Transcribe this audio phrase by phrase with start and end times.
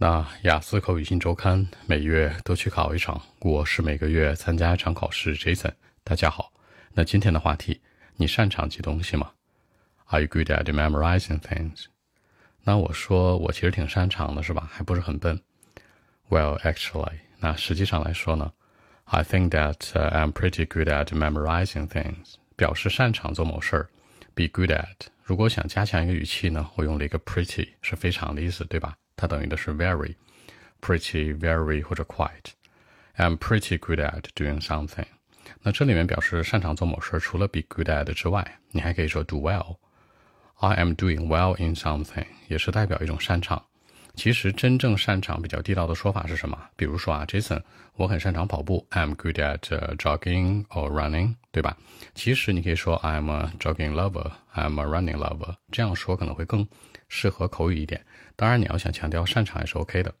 [0.00, 5.36] 那雅思口语新周刊每月都去考一场，我是每个月参加一场考试。
[5.36, 5.72] Jason，
[6.04, 6.52] 大家好。
[6.92, 7.80] 那今天的话题，
[8.14, 9.32] 你擅长记东西吗
[10.06, 11.86] ？Are you good at memorizing things？
[12.62, 14.70] 那我说我其实挺擅长的，是吧？
[14.72, 15.42] 还不是很笨。
[16.28, 18.52] Well, actually，那实际上来说呢
[19.06, 23.88] ，I think that I'm pretty good at memorizing things，表示擅长做某事儿。
[24.36, 28.96] Be good at，如果想加强一个语气呢，我用了一个 pretty，是非常的意思，对吧？
[29.17, 30.15] 它等于的是 very,
[30.81, 32.51] pretty, very 或者 quite.
[33.15, 35.05] I'm pretty good at doing something.
[35.61, 39.77] 那这里面表示擅长做某事，除了 be good at 之外，你还可以说 do well.
[40.55, 43.63] I am doing well in something，也是代表一种擅长。
[44.15, 46.57] 其实真正擅长比较地道的说法是什么？
[46.75, 47.61] 比如说啊，Jason，
[47.95, 49.59] 我很擅长跑步，I'm good at
[49.97, 51.75] jogging or running，对吧？
[52.13, 56.67] 其实你可以说 I'm a jogging lover，I'm a running lover，这样说可能会更
[57.08, 58.04] 适合口语一点。
[58.36, 60.14] 当然，你要想强调擅长也是 OK 的。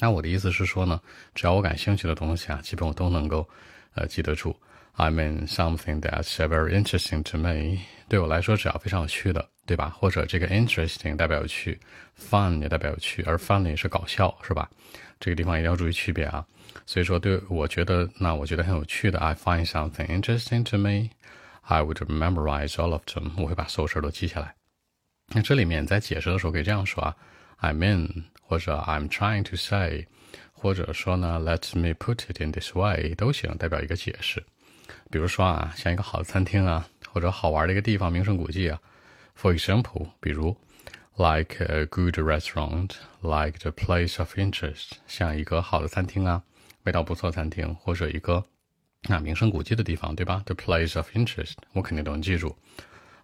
[0.00, 1.00] 那我的意思是说呢，
[1.34, 3.48] 只要我感兴趣的东西啊，基本我都能够
[3.94, 4.56] 呃记得住。
[4.96, 9.90] I mean something that's very interesting to me，对我来说只要非常有趣的，对吧？
[9.90, 11.80] 或者这个 interesting 代表有趣
[12.16, 14.70] ，fun 也代表有趣，而 funny 是搞笑，是吧？
[15.18, 16.46] 这个地方一定要注意区别啊。
[16.86, 24.54] 所以说，对我觉得，那我觉得很有趣的，I find something interesting to me，I would memorize all of them，我会把所有事都记下来。
[25.28, 27.16] 那这里面在解释的时候可以这样说啊。
[27.56, 30.06] I mean，或者 I'm trying to say，
[30.52, 34.44] 或者说呢，Let me put it in this way 都行，代表一个解释。
[35.10, 38.78] 比如说啊，像一个好的餐厅啊，或者好玩的一个地方，名胜古迹啊。
[39.40, 40.56] For example，比如
[41.16, 46.42] like a good restaurant，like the place of interest，像一个好的餐厅啊，
[46.82, 48.44] 味道不错餐厅，或者一个
[49.08, 52.56] 啊名胜古迹的地方，对吧？The place of interest，我肯定都能记住。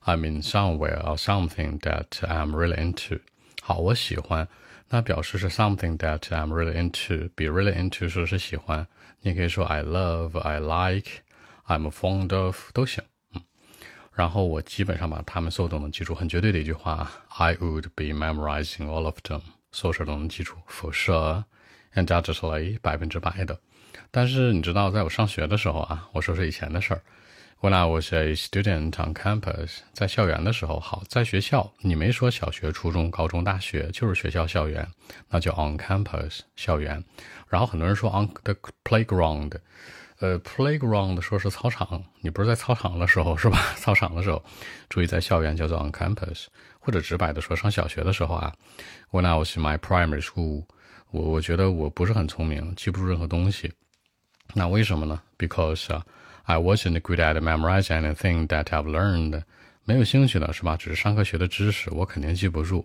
[0.06, 3.20] I'm in somewhere or something that I'm really into。
[3.62, 4.48] 好，我喜欢，
[4.90, 7.30] 那表示是 something that I'm really into。
[7.34, 8.88] 比 really into 说是喜欢，
[9.22, 13.04] 你可以说 I love、I like、I'm fond of 都行。
[13.34, 13.42] 嗯，
[14.14, 19.42] 然后我基本上把它们所有都能记住，很绝对的一句话，I would be memorizing all of them，
[19.72, 23.60] 所有事都能记住，for sure，undoubtedly 百分之百的。
[24.12, 27.02] 但是你知道，在我上学的时候啊，我说是以前的事儿。
[27.63, 34.89] When I was a student on campus，在校园的时候，好，在学校，你没说小学、初中、高中、大学，就是学校校园，
[35.29, 37.05] 那叫 on campus 校园。
[37.49, 39.53] 然后很多人说 on the playground，
[40.21, 43.59] 呃，playground 说是操场，你不是在操场的时候是吧？
[43.77, 44.43] 操场的时候，
[44.89, 46.47] 注意在校园叫做 on campus，
[46.79, 48.55] 或者直白的说，上小学的时候啊
[49.11, 50.65] ，When I was my primary school，
[51.11, 53.71] 我我觉得我不是很聪明，记不住任何东西。
[54.55, 56.03] 那为什么呢？Because 啊。
[56.51, 59.45] I wasn't good at memorizing anything that I've learned，
[59.85, 60.77] 没有兴趣的是吧？
[60.77, 62.85] 只是上课学的知识，我肯定记不住。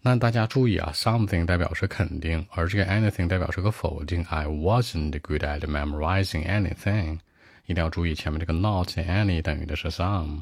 [0.00, 4.24] 那大家注意啊，something 代表是肯定，而这个 anything 代表是个否定。
[4.30, 7.18] I wasn't good at memorizing anything，
[7.66, 10.40] 一定要注意前面这个 not any 等于的是 some。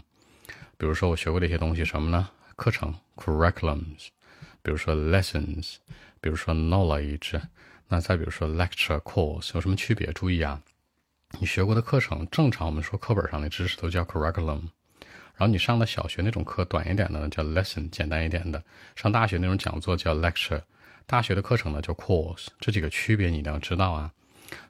[0.79, 2.29] 比如说我学过的一些东西，什么呢？
[2.55, 4.11] 课程 curriculums，
[4.63, 5.75] 比如说 lessons，
[6.21, 7.41] 比如说 knowledge，
[7.89, 10.13] 那再比如说 lecture course，有什么区别？
[10.13, 10.63] 注意啊。
[11.39, 14.61] 你学过的课程，正常我们说课本上的知识都叫 curriculum，
[15.37, 18.61] 然后你上的小学那种课短一点的叫 lesson，简单一点的；
[18.97, 20.61] 上大学那种讲座叫 lecture，
[21.07, 22.49] 大学的课程呢叫 course。
[22.59, 24.13] 这几个区别你一定要知道啊。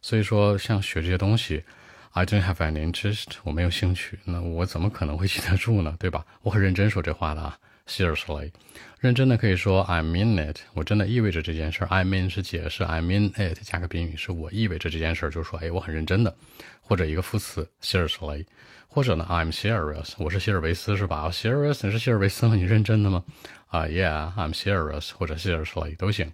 [0.02, 1.64] 所以说，像学这些东西
[2.12, 5.96] ，I don't have any interest，我没有兴趣，那我怎么可能会记得住呢？
[5.98, 6.24] 对吧？
[6.42, 7.58] 我很认真说这话的啊。
[7.90, 8.52] Seriously，
[9.00, 11.84] 认真的可以说 I mean it，我真的意味着这件事。
[11.86, 16.32] I mean 是解释，I mean it 加个宾语是我意味着这件事，就是说，哎，我很认真的，
[16.80, 18.46] 或者一个副词 seriously，
[18.86, 22.54] 或者呢 I'm serious，我是希尔维斯是吧？Serious 你是希尔维斯吗？
[22.54, 23.24] 你认真的吗？
[23.66, 26.32] 啊，Yeah，I'm serious，或者 seriously 都行。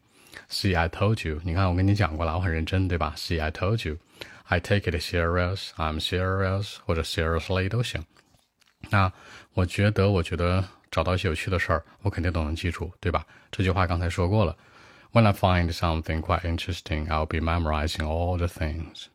[0.50, 8.04] See I told you，你看我跟你讲过了，我很认真，对吧？See I told you，I take it serious，I'm serious，或者 seriously 都行。
[8.90, 9.10] 那
[9.54, 10.62] 我觉得，我觉得。
[10.96, 13.26] 找到一些有趣的事儿，我肯定都能记住，对吧？
[13.52, 14.56] 这句话刚才说过了。
[15.12, 19.08] When I find something quite interesting, I'll be memorizing all the things。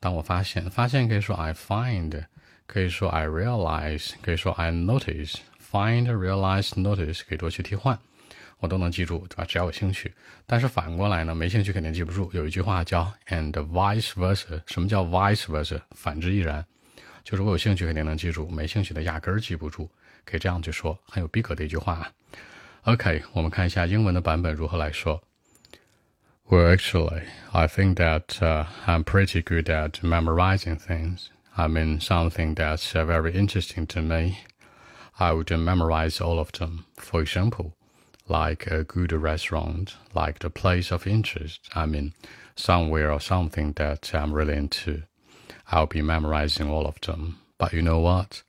[0.00, 2.24] 当我发现，发现可以说 I find，
[2.66, 5.34] 可以说 I realize，可以说 I notice。
[5.70, 7.98] Find, realize, notice 可以多去替换，
[8.60, 9.44] 我都能记住，对吧？
[9.44, 10.14] 只要有兴趣。
[10.46, 12.30] 但是反过来呢，没兴趣肯定记不住。
[12.32, 14.62] 有一句话叫 and vice versa。
[14.64, 15.82] 什么叫 vice versa？
[15.90, 16.64] 反之亦然。
[17.22, 19.90] 就是我有兴趣肯定能记住，没兴趣的压根儿记不住。
[20.25, 22.11] 可以这样去说，很有逼格的一句话。
[22.83, 25.21] OK，我们看一下英文的版本如何来说。
[26.49, 31.27] Well, actually, I think that uh, I'm pretty good at memorizing things.
[31.55, 34.37] I mean, something that's very interesting to me.
[35.17, 36.85] I would memorize all of them.
[36.97, 37.73] For example,
[38.27, 41.69] like a good restaurant, like the place of interest.
[41.73, 42.13] I mean,
[42.55, 45.03] somewhere or something that I'm really into.
[45.71, 47.37] I'll be memorizing all of them.
[47.57, 48.43] But you know what?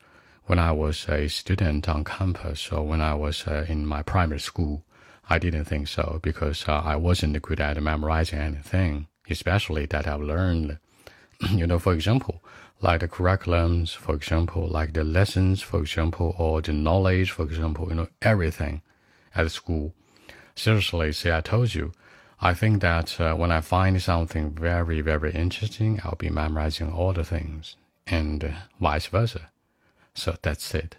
[0.48, 4.40] When I was a student on campus or when I was uh, in my primary
[4.40, 4.86] school,
[5.30, 10.22] I didn't think so because uh, I wasn't good at memorizing anything, especially that I've
[10.22, 10.80] learned.
[11.52, 12.42] you know, for example,
[12.80, 17.90] like the curriculums, for example, like the lessons, for example, or the knowledge, for example,
[17.90, 18.82] you know, everything
[19.36, 19.94] at school.
[20.56, 21.92] Seriously, see, I told you,
[22.40, 27.12] I think that uh, when I find something very, very interesting, I'll be memorizing all
[27.12, 29.50] the things, and uh, vice versa.
[30.18, 30.94] So that's it.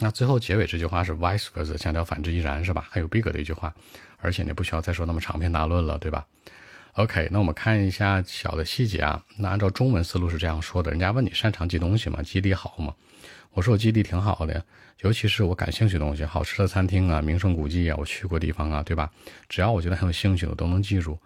[0.00, 2.88] 那最后结尾这句话是 vice versa，强调反之亦然，是吧？
[2.90, 3.72] 很有逼格的一句话，
[4.18, 6.26] 而且你不需要再说那么长篇大论了，对吧
[6.94, 9.22] ？OK，那我们看一下小的细节啊。
[9.36, 12.20] 那按照中文思路是这样说的：人家问你擅长记东西吗？
[12.22, 12.92] 记忆力好吗？
[13.52, 14.64] 我说我记忆力挺好的，
[15.02, 19.08] 尤其是我感兴趣的东西，好吃的餐厅啊，名胜古迹啊，我去过地方啊，对吧？
[19.48, 21.16] 只要我觉得很有兴趣，我都能记住。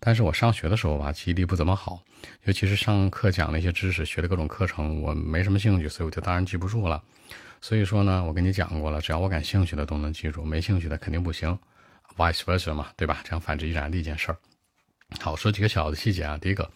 [0.00, 2.02] 但是我上学的时候吧，记忆力不怎么好，
[2.44, 7.02] 尤其是上课讲那些知识、学的各种课程，我没什么兴趣，所以我就当然记不住了。
[7.60, 11.58] 所以说呢，我跟你讲过了，只要我感兴趣的都能记住，没兴趣的肯定不行
[12.16, 13.20] ，vice versa 嘛，对吧？
[13.24, 14.38] 这样反之亦然的一件事儿。
[15.20, 16.38] 好，说几个小的细节啊。
[16.38, 16.70] 第一个，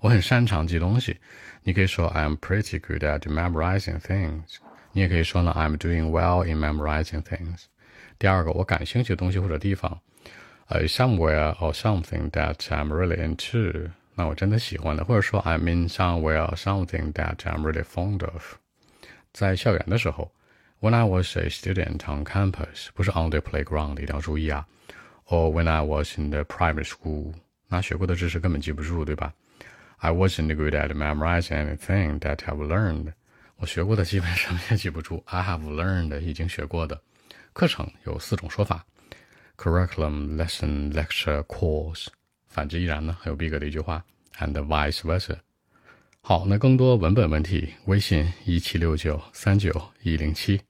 [0.00, 1.16] 我很擅长记东西，
[1.62, 4.56] 你可以说 I'm pretty good at memorizing things，
[4.92, 7.64] 你也可以说呢 I'm doing well in memorizing things。
[8.18, 9.98] 第二个，我感兴趣的东西或者地方，
[10.67, 18.25] 呃，somewhere or something that I'm really into，那我真的喜欢的，或者说 I'm in somewhere or something that I'm really fond
[18.25, 18.55] of。
[19.31, 20.31] 在校园的时候，
[20.79, 24.67] When I was a student on campus，不是 on the playground，一定要注意啊。
[25.27, 27.33] Or when I was in the primary school，
[27.69, 29.33] 那学过的知识根本记不住，对吧？
[29.97, 33.13] I wasn't good at memorizing anything that I've learned。
[33.55, 35.23] 我学过的基本上也记不住。
[35.27, 37.01] I have learned 已经学过的。
[37.53, 38.85] 课程有四种说法
[39.58, 42.06] ：curriculum、lesson、lecture、course。
[42.46, 44.02] 反之亦然呢，很有逼格的一句话。
[44.38, 45.36] And vice versa。
[46.20, 49.70] 好，那更多文本问题，微信一七六九三九
[50.02, 50.60] 一零七。